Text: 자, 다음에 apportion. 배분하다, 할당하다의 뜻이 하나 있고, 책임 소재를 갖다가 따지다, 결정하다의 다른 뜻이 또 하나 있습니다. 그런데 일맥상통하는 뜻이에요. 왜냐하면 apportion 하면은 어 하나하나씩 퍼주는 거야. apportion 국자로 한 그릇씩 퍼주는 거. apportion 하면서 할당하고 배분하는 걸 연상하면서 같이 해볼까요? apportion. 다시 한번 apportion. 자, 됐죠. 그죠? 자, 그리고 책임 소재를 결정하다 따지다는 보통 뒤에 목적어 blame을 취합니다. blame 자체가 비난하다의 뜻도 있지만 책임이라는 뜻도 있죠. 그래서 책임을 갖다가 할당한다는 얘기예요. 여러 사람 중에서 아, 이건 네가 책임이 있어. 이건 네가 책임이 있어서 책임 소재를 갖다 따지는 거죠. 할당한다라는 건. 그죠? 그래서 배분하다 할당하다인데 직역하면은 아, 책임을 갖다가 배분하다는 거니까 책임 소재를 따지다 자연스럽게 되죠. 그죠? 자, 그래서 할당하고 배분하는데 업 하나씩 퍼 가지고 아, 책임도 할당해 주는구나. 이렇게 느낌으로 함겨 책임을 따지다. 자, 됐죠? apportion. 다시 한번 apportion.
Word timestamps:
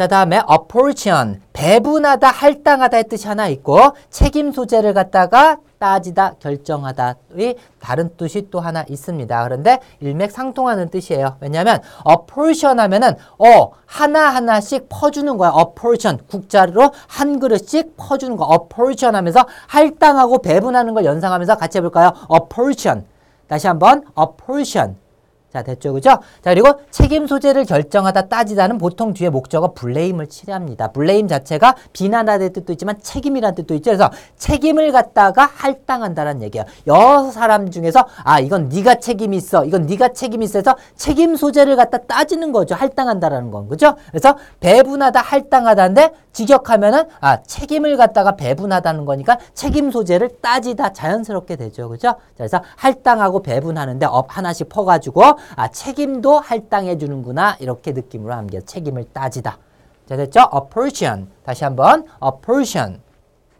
자, 0.00 0.06
다음에 0.06 0.40
apportion. 0.50 1.42
배분하다, 1.52 2.26
할당하다의 2.26 3.04
뜻이 3.10 3.28
하나 3.28 3.48
있고, 3.48 3.78
책임 4.08 4.50
소재를 4.50 4.94
갖다가 4.94 5.58
따지다, 5.78 6.36
결정하다의 6.40 7.56
다른 7.80 8.08
뜻이 8.16 8.48
또 8.50 8.60
하나 8.60 8.82
있습니다. 8.88 9.44
그런데 9.44 9.78
일맥상통하는 10.00 10.88
뜻이에요. 10.88 11.36
왜냐하면 11.40 11.80
apportion 12.08 12.80
하면은 12.80 13.12
어 13.38 13.72
하나하나씩 13.84 14.86
퍼주는 14.88 15.36
거야. 15.36 15.52
apportion 15.54 16.18
국자로 16.30 16.92
한 17.06 17.38
그릇씩 17.38 17.98
퍼주는 17.98 18.38
거. 18.38 18.48
apportion 18.58 19.14
하면서 19.14 19.44
할당하고 19.66 20.38
배분하는 20.40 20.94
걸 20.94 21.04
연상하면서 21.04 21.56
같이 21.56 21.76
해볼까요? 21.76 22.12
apportion. 22.32 23.04
다시 23.48 23.66
한번 23.66 24.04
apportion. 24.18 24.96
자, 25.52 25.62
됐죠. 25.62 25.92
그죠? 25.92 26.10
자, 26.10 26.54
그리고 26.54 26.80
책임 26.90 27.26
소재를 27.26 27.64
결정하다 27.64 28.28
따지다는 28.28 28.78
보통 28.78 29.12
뒤에 29.12 29.30
목적어 29.30 29.72
blame을 29.72 30.28
취합니다. 30.28 30.92
blame 30.92 31.26
자체가 31.26 31.74
비난하다의 31.92 32.52
뜻도 32.52 32.72
있지만 32.74 32.96
책임이라는 33.02 33.56
뜻도 33.56 33.74
있죠. 33.74 33.90
그래서 33.90 34.10
책임을 34.36 34.92
갖다가 34.92 35.50
할당한다는 35.52 36.42
얘기예요. 36.42 36.66
여러 36.86 37.30
사람 37.32 37.70
중에서 37.70 38.06
아, 38.22 38.38
이건 38.38 38.68
네가 38.68 38.96
책임이 38.96 39.36
있어. 39.36 39.64
이건 39.64 39.86
네가 39.86 40.12
책임이 40.12 40.44
있어서 40.44 40.76
책임 40.94 41.34
소재를 41.34 41.74
갖다 41.74 41.98
따지는 41.98 42.52
거죠. 42.52 42.76
할당한다라는 42.76 43.50
건. 43.50 43.68
그죠? 43.68 43.96
그래서 44.10 44.36
배분하다 44.60 45.20
할당하다인데 45.20 46.12
직역하면은 46.32 47.04
아, 47.20 47.42
책임을 47.42 47.96
갖다가 47.96 48.36
배분하다는 48.36 49.04
거니까 49.04 49.38
책임 49.54 49.90
소재를 49.90 50.30
따지다 50.40 50.92
자연스럽게 50.92 51.56
되죠. 51.56 51.88
그죠? 51.88 52.10
자, 52.10 52.16
그래서 52.36 52.62
할당하고 52.76 53.42
배분하는데 53.42 54.06
업 54.06 54.36
하나씩 54.36 54.68
퍼 54.68 54.84
가지고 54.84 55.39
아, 55.56 55.68
책임도 55.68 56.38
할당해 56.38 56.98
주는구나. 56.98 57.56
이렇게 57.60 57.92
느낌으로 57.92 58.32
함겨 58.34 58.60
책임을 58.60 59.06
따지다. 59.12 59.58
자, 60.06 60.16
됐죠? 60.16 60.50
apportion. 60.54 61.28
다시 61.44 61.64
한번 61.64 62.06
apportion. 62.22 63.00